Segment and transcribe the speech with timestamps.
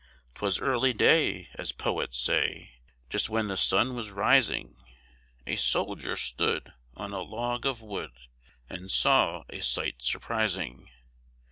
[0.33, 2.71] 'Twas early day, as Poets say,
[3.11, 4.75] Just when the sun was rising,
[5.45, 8.13] A soldier stood on a log of wood,
[8.67, 10.89] And saw a sight surprising.